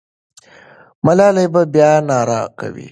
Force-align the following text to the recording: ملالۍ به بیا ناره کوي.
ملالۍ 1.05 1.47
به 1.53 1.61
بیا 1.73 1.91
ناره 2.07 2.41
کوي. 2.59 2.79